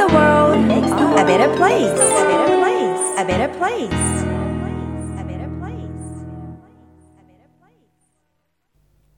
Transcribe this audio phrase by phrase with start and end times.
[0.00, 0.56] the world
[1.20, 1.92] a better place.
[1.92, 3.04] A better place.
[3.18, 3.92] A better place.
[5.20, 6.20] A better place.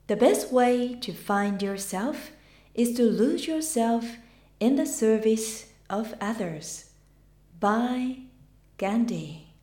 [0.07, 2.31] The best way to find yourself
[2.73, 4.17] is to lose yourself
[4.59, 6.91] in the service of others.
[7.61, 8.17] By
[8.77, 9.53] Gandhi.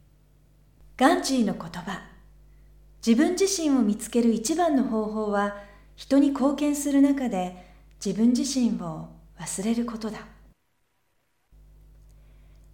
[0.96, 2.00] ガンジーの言葉。
[3.07, 5.57] 自分自身を見つける一番の方法は、
[5.96, 7.66] 人に貢献する中で
[8.02, 10.39] 自分自身を忘れることだ。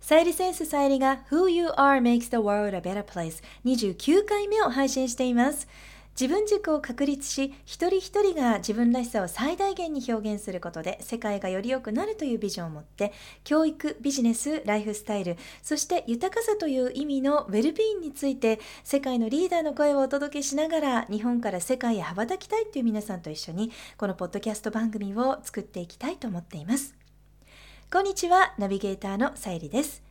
[0.07, 5.67] さゆりセンスさゆりが Who You Are Makes the World a Better Place 29回目を配信しています。
[6.15, 26.96] 自分軸を確立し、一人一人が自分らしさを最大限に表現することで世界がより良くなるというビジョンを持って、教育、ビジネス、ライフスタイル、そして豊かさという意味のウェルビーンについて、世界のリーダーの声をお届けしながら、日本から世界へ羽ばたきたいという皆さんと一緒に、このポッドキャスト番組を作っていきたいと思っています。
[27.89, 30.03] こんにちは、ナビゲーターのさゆりです。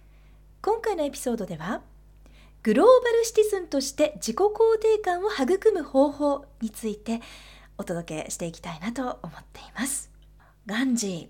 [0.61, 1.81] 今回のエピソードでは、
[2.63, 4.49] グローバルシティズンとして自己肯
[4.81, 7.19] 定感を育む方法について
[7.77, 10.09] お届けしていきたいなと思っています。
[10.65, 11.27] ガンジー、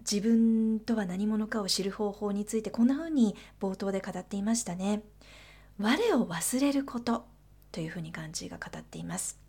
[0.00, 5.02] 自分とは何者かを知る方法についてこんな風に冒頭で語っていましたね。
[5.78, 7.26] 我を忘れること
[7.70, 9.45] というふうにガンジーが語っています。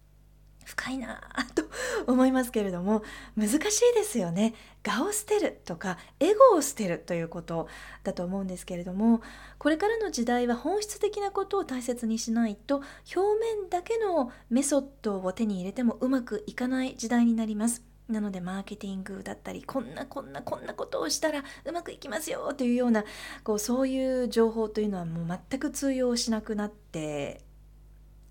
[0.68, 1.22] 深いな
[1.56, 1.64] と
[2.12, 3.02] 思いますけれども
[3.38, 3.60] 難しい
[3.96, 4.54] ですよね
[4.86, 7.70] 我を捨てるとかエゴを捨てるということ
[8.04, 9.22] だと思うんですけれども
[9.60, 12.84] これからの時代は本質的なことを大切にしないと
[13.16, 17.84] 表面だけのメソッドを手に入れてもうまくいかない時代になります。
[18.10, 23.04] なのでマーケティングだったりこんなこんなこんなことをしたらうまくいきますよというような
[23.44, 27.42] こうそういう情報というのはもう全く通用しなくなって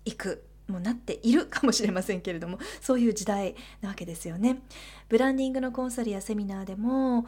[0.03, 4.61] いくもうなっているかもしれませんけれども そういう時代なわけですよね。
[5.09, 7.25] ブランディングのコンサルやセミナーでも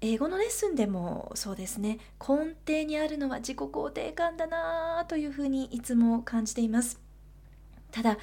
[0.00, 7.00] 英語のレッスンでもそうですね根底にあるのは自己肯定感だなというふうにいつも感じています。
[7.90, 8.18] ただ、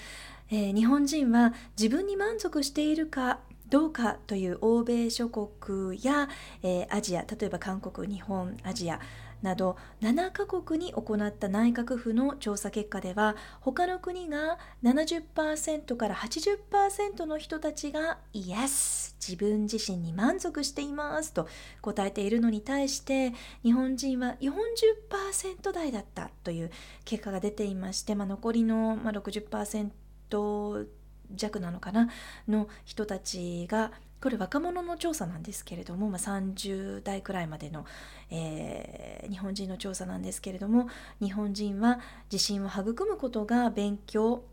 [0.49, 3.39] えー、日本人は自分に満足しているか
[3.69, 6.27] どうかという欧米諸国や、
[6.61, 8.99] えー、アジア例えば韓国日本アジア
[9.41, 21.47] など7カ国に行った内閣府の調査結果では他の国が70%から80%の人たちが Yes 自分自身に満足していますと
[21.81, 26.71] 答えているのに対して日本人は40%台だったという
[27.05, 30.87] 結果が出ていまして、まあ、残りの60%
[31.33, 32.09] 弱なのかな
[32.47, 33.91] の人たちが
[34.21, 37.85] これ若者の調査なんですけれども、まあ、30代くらいまでの、
[38.29, 40.87] えー、日本人の調査なんですけれども
[41.19, 41.99] 日本人は
[42.31, 44.43] 自信を育むことが勉強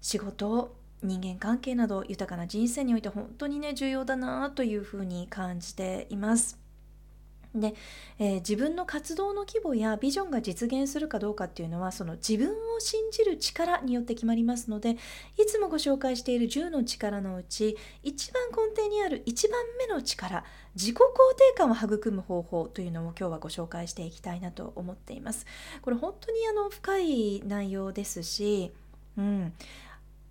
[0.00, 6.63] 仕事人間関係など豊かな人生において本当にね重要だなというふうに感じています。
[7.54, 7.74] で、
[8.18, 14.96] えー、自分の活動の規模やビジョンが実現するかどうかっていうのはその自分を信じる力によって決まりますので
[15.38, 20.44] いつもご紹介している10の力のうち一番根底にある1番目の力
[20.74, 25.46] 自己肯定感を育む方法というのを今日はご紹介していきたいなと思っています。
[25.82, 28.72] これ本当にあの深い内容ですし、
[29.16, 29.52] うん、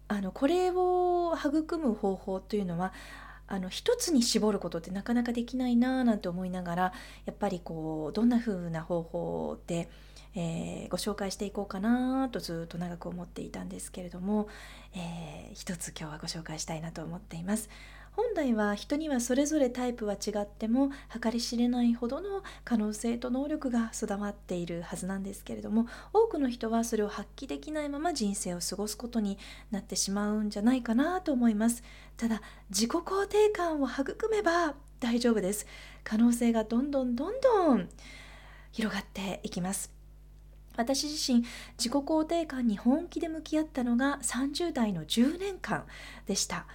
[0.09, 2.91] あのこれを育む方法というのは
[3.47, 6.93] あの一つに絞ることってなかなかできないなーなんて思いながら
[7.25, 9.89] やっぱりこうどんな風な方法で、
[10.35, 14.47] えー、ご紹介していこうかなとずっと長く思っていたんですけれども、
[14.95, 17.69] えー、一つ今日はご紹介したいなと思っています。
[18.16, 20.91] 本来は人にはそれぞれタイプは違っても
[21.22, 29.40] 計り知れないほどの可能性と能力が備わっているはずなんですけれども多くの人はそれを発揮できないまま人生を過ごすことに
[29.72, 31.84] なってしまうんじゃないかなと思います。
[32.16, 35.66] ただ自己肯定感を育めば大丈夫です。
[36.03, 37.90] 可能性がどんどんどんどん
[38.72, 39.91] 広がっていきます。
[40.75, 41.44] 私自身
[41.78, 45.85] 自己肯定感に本気で向き合ったのが30代の10年間
[46.25, 46.66] でした。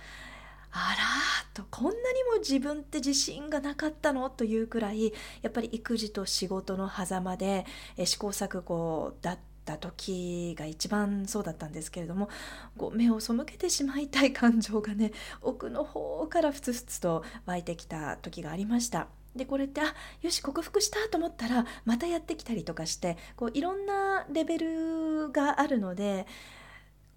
[0.70, 1.96] あらとこんなに
[2.32, 4.30] も自分って自信がなかったの？
[4.30, 5.12] というくらい
[5.42, 7.66] やっぱり育児と仕事の狭間で
[8.04, 12.28] 試行錯誤だった時が一番そうだったんですけれども
[12.76, 15.12] こう目を背けてしまいたい感情がね
[15.42, 19.08] 奥の方からふつふつと湧いてきた時がありました。
[19.36, 26.26] でこれってあよし克服したと思ったらまたやってきたりとかしてこういろんなレベルがあるので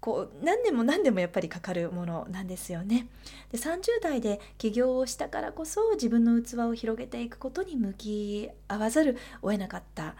[0.02, 3.06] こう何年も何年もやっぱりかかるものなんですよね。
[3.52, 10.16] で30代で起業をしたからこそ自分の器を広げていくことに向き合わざるを得なかった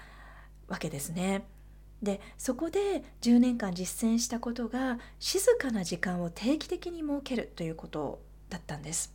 [0.69, 1.45] わけですね。
[2.01, 8.21] でそこで10年間実践したことが静かな時間を定期的に設けるということ
[8.51, 9.13] だったんです。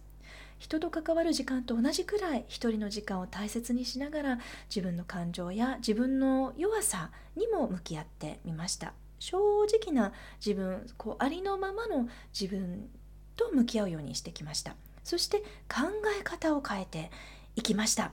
[0.60, 10.14] 人と関わる時間と同じくらい一人の時間を大切にしながら自分の感情や自分の弱さにも向き合ってみました正直な
[10.46, 12.08] 自分こうありのままの
[12.40, 12.90] 自分
[13.36, 14.76] と向き合うようにしてきました。
[15.04, 15.88] そして考
[16.20, 17.12] え方を変えて
[17.56, 18.12] いきました。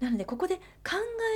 [0.00, 0.62] なのでここで考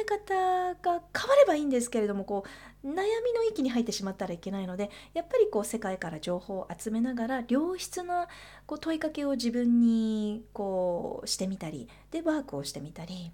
[0.02, 1.00] え方が変わ
[1.36, 2.44] ればいいんですけれどもこ
[2.84, 2.96] う悩み
[3.34, 8.28] の域に入ってしまったらいけないのでやっぱりこう世界から情報を集めながら良質な
[8.66, 13.32] こう問いかけを自分にこうしてみたりでワークをしてみたり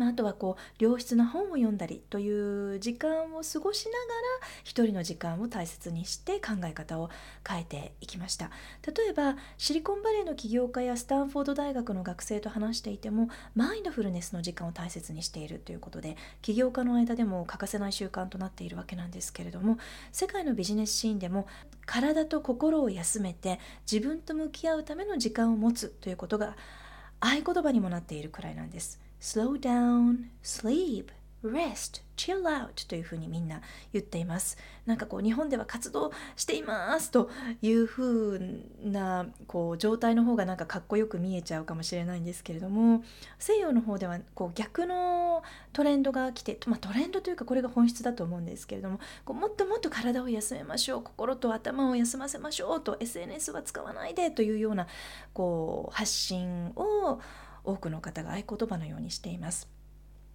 [0.00, 3.96] まあ、とはこう良質な本を読んだりという時間を過ごしなが
[4.40, 7.10] ら一人の時間を大切にして考え方を
[7.46, 8.50] 変えていきました
[8.86, 19.76] 例えばシリコンバレーの起業家やスタンフォード大学の学生と話していてもマインドフルネスの時間を大切にしているということで起業家の間でも欠かせない習慣となっているわけなんですけれども
[20.12, 21.46] 世界のビジネスシーンでも
[21.84, 23.60] 体と心を休めて
[23.90, 26.56] 自分と向き合うための時間を持つということが
[27.20, 29.09] 合言葉にもなっているくらいなんです。
[29.20, 31.10] Slow down, sleep,
[31.42, 33.60] rest, chill out というふうにみんな
[33.92, 34.58] 言っています。
[34.84, 37.30] なんかこう日本では活動していますと
[37.62, 38.40] いうふう
[38.84, 43.02] なこう状態の方がなんかかっこよく見えちゃうかもしれないんですけれども
[43.38, 45.42] 西洋の方ではこう逆の
[45.72, 54.88] トレンドが来て、まあ、トレンドというかこれが本質だと思うんですけれどもこうもっともっと体を休めましょう心と頭を休ませましょうと SNS は使わないでというような
[55.32, 57.20] こう発信を
[57.64, 59.68] 多くの方が合言葉のようにしています。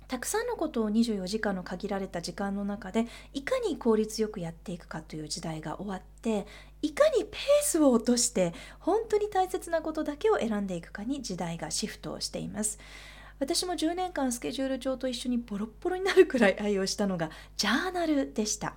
[0.08, 6.46] たくさんのことを24時間の限られた時間の中でいかに効率よくやっていくかという時代が終わって
[6.82, 12.78] いかにペースを落として本当に大切なことだけを選んでいくかに時代がシフトをしています
[13.40, 18.76] 私も10年間スケジュール帳と一緒にボロッボロになるくらい愛用したのがジャーナルでした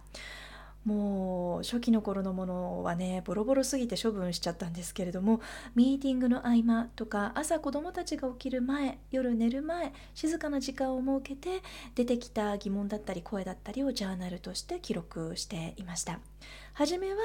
[0.89, 5.43] もう初期の頃のものはねボロボロすぎて処分しちゃったんですけれども
[5.75, 11.63] ミーティングの合間とか朝子どもたちが起きる前夜寝る前静かな時間を設けて
[11.95, 16.21] 出てきた疑問だったり声だったりをジャーナルとして記録していました。
[16.75, 17.17] 初めは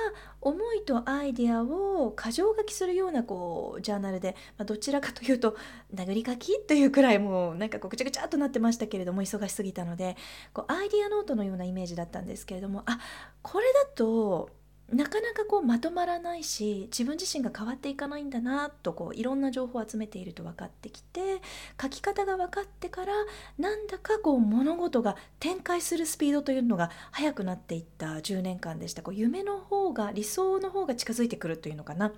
[0.42, 5.56] 思いとアイデアを箇条書きするようなこうジャーナルで、まあ、どちらかというと
[5.94, 10.18] 殴り書きというくらいもうなんかこうぐちゃぐちゃっとなってましたけれども忙しすぎたので
[10.54, 13.00] こうアイデアノートのようなイメージだったんですけれどもあ
[13.42, 14.50] これだと
[14.92, 21.42] なかなかこうまとまらないし自分自身が変わっていかないんだなとこういろんな情報を集めていると分かってきて
[21.82, 23.14] 書き方が分かってから
[23.58, 32.12] なんだかこう物事が展開するスピードというのが速くなっていった10年間でしたこう夢の方が理想の方が近づいてくるというのかな。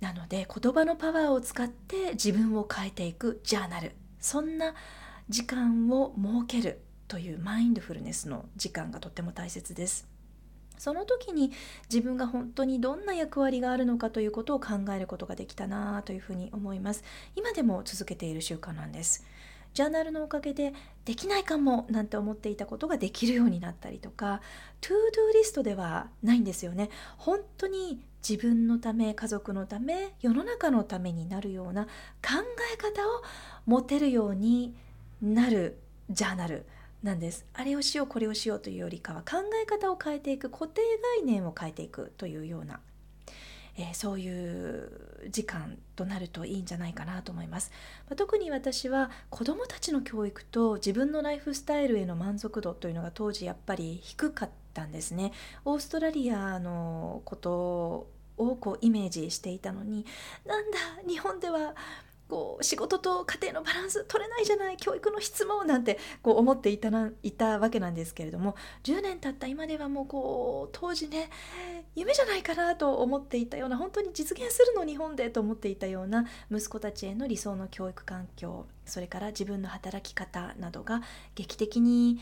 [0.00, 4.74] なので言葉のパワーを使って自分を変えていくジャーナルそんな
[5.30, 10.13] 時間を設けるというマインドフルネスの時間がとっても大切です。
[10.78, 11.52] その時に
[11.92, 17.04] 自分が本当にどんな役割があるのかということを考えることができたなというふうに思います。
[17.36, 19.24] 今でも続けている習慣なんです。
[19.74, 20.72] ジャーナルのおかげで
[21.04, 24.40] できないかもなんて思っていたことができるようになったりとか
[24.80, 26.90] トゥードゥリストではないんですよね。
[27.18, 31.90] 本当に自分のため家族のため世の中のためになるような考
[32.72, 33.22] え方を
[33.66, 34.74] 持てるように
[35.20, 35.76] なる
[36.08, 36.64] ジャーナル。
[37.04, 37.44] なんです。
[37.52, 40.80] あれをしようこれをしようというよりかは考え方を変えていく固定
[41.18, 42.80] 概念を変えていくというような、
[43.76, 44.90] えー、そういう
[45.28, 47.70] 時間となるといいんじゃないかなと思います、
[48.08, 55.32] まあ、特に私は子どもたちの教育と自分のライフスタイルへの満足度というのが当時やっぱり低かったんですね。
[55.66, 58.08] オーストラリアのこと
[58.38, 60.06] をこうイメージしていたのに
[60.46, 61.74] なんだ日本では
[62.28, 71.30] こう仕事と家庭のバランス取れないじゃない教育の質問なんてこう思っていたないたわけなんですけれども10年経った今ではもうこう当時ね
[71.94, 81.02] 夢じゃないかなと思っていたような本当に実現するの日本でと思っていたような息子たちへの理想の教育環境それから自分の働き方などが
[81.34, 82.20] 劇的に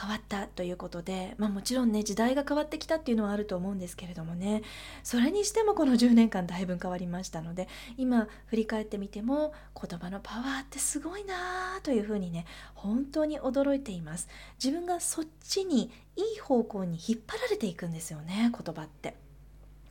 [0.00, 4.62] 変わったということで、まあ、もちろんね時代が変わってきたっていうのはあると思うんですけれどもね。
[5.02, 14.28] それにしてもこの10年間だいぶ変わりましたので今振り返ってみても言葉のパワーってすごいなあというふうにね本当に驚いています。
[14.62, 19.16] 自分がそっちにいい方向に引っ張られていくんですよね言葉って。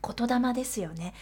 [0.02, 1.14] 言霊ですよね。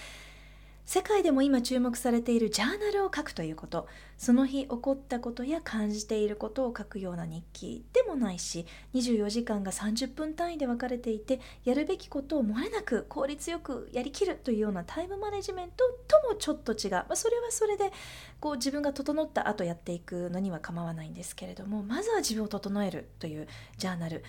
[0.88, 3.90] 世界でも今注目されているジャーナルを書くということ。
[4.18, 8.66] その日起こったことや感じていることを書くような日記でもないし
[8.96, 17.92] 24時間が30分単位で分かれていてやるべきことを漏れなく効率よくやりきるというようなタイムマネジメントともちょっと違う、まあ、それはそれで
[18.40, 24.24] こう自分が整った後やっていくのには構わないんですけれどもまずは自分を整えるというジャーナル。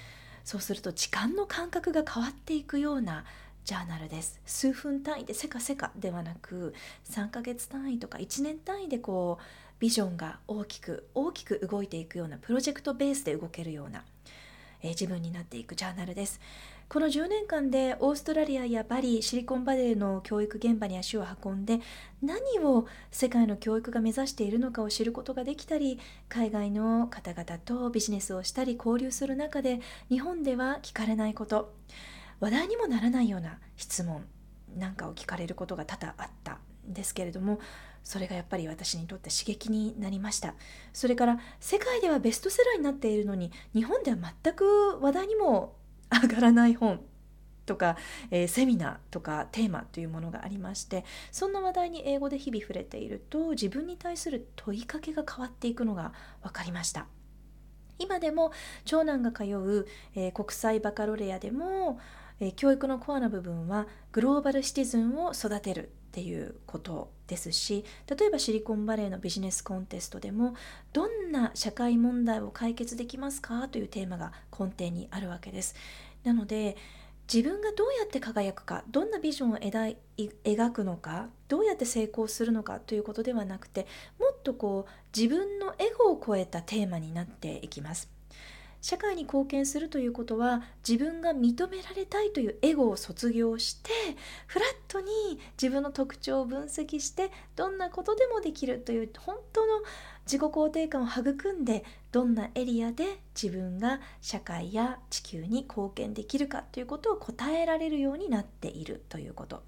[0.45, 3.27] そうすると時間の感覚が変わっていくような
[3.65, 4.41] ジャーナルです。
[4.47, 6.75] 数分単位でせかせかではなく
[7.11, 9.45] 3ヶ月単位とか1年単位でこう
[9.79, 14.05] ビジョンが大きく大きく動いていくようなプロジェクトベースで動けるような、
[14.83, 16.41] えー、自分になっていくジャーナルです。
[16.89, 21.81] この10年間でオーストラリアやバリシリコンバレーの教育現場に足を運んで
[22.23, 26.01] 何を世界の教育が目指しているのかを知ることができたり
[26.31, 31.75] 海外の方々とビジネスをしたり交流する中で日本では聞かれないこと。
[32.41, 34.25] 話題にもならないような質問
[34.77, 37.59] なんかを聞かれることが多々あったんですけれども
[38.05, 40.55] それがやっぱり私にとって刺激になりました。
[40.93, 45.75] それから世界ではベストセラーになっているのに日本では全く話題にも
[46.11, 47.01] 上がらない本
[47.67, 47.99] とか、
[48.31, 57.07] えー、セミナーとかテーマというものがありましてそんな話題に英語で日々触れていると自分に対する問いかけが変わっていくのが分かりました。
[57.99, 58.53] 今でも
[58.85, 61.99] 長男が通う、えー、国際バカロレアでも
[62.41, 70.55] え教育のコアな部分はグローバルシティズンを育てるっていうことですし例えばシリコンバレーのビジネスコンテストでも
[70.93, 75.75] どんな社会問題を解決できますかというテーマが根底にあるわけです。
[76.25, 76.77] なので
[77.33, 83.87] 自分がどうやって輝くかどんなビジョンを描くのかどうやって成功するのかということではなくて
[84.19, 88.18] もっとこう自分のエゴを超えたテーマになっていきます。
[88.81, 93.91] 社会に貢献するということは自分が認められたいというエゴを卒業して
[94.47, 95.07] フラットに
[95.61, 99.83] 自分の特徴を分析してどんなことでもできるという本当の
[100.27, 109.63] 自己肯定感を育んでどんなエリアで自分が社会や地球に貢献できるかということを答えられるようになっているということ。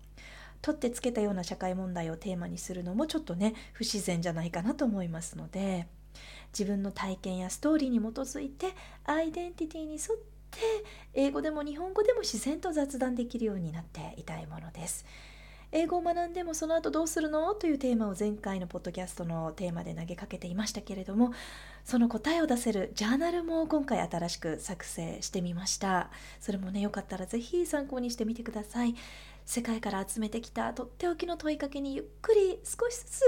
[0.62, 5.86] 取ってつけたような社会問題をテーマにするのもちょっとね不自然じゃないかなと思いますので。
[6.52, 8.69] 自分の体験やストーリーに基づいて
[9.04, 10.00] アイデンティティに沿っ
[10.50, 10.59] て
[11.14, 15.07] 英語でも日本語でも自然と雑談できるようになっていたいものです。
[15.73, 17.54] 英語を学んでもその後どうするの？
[17.54, 21.33] というテーマを前回のポッドキャストのテーマで投げかけていましたけれども
[21.85, 26.11] その答えを出せるジャーナルも今回新しく作成してみました。
[26.40, 28.97] それもねよかったらぜひ参考にしてみてください。
[29.50, 33.21] 世界から集めてきたとっておきの問いかけにゆっくり少しずつ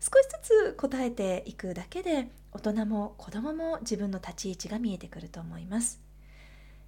[0.00, 6.00] 少しずつ答えていくだけで大人も子供も自分の立ち位置が見えてくると思います。